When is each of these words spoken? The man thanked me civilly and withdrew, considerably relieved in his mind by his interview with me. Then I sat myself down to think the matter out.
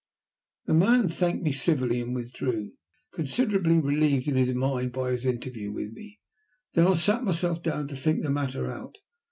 The 0.65 0.73
man 0.73 1.09
thanked 1.09 1.43
me 1.43 1.51
civilly 1.51 2.01
and 2.01 2.15
withdrew, 2.15 2.71
considerably 3.13 3.77
relieved 3.77 4.27
in 4.27 4.35
his 4.35 4.51
mind 4.55 4.91
by 4.91 5.11
his 5.11 5.25
interview 5.27 5.71
with 5.71 5.91
me. 5.93 6.19
Then 6.73 6.87
I 6.87 6.95
sat 6.95 7.23
myself 7.23 7.61
down 7.61 7.87
to 7.89 7.95
think 7.95 8.23
the 8.23 8.31
matter 8.31 8.65
out. 8.65 8.95